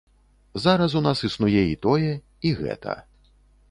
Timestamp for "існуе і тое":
1.31-2.11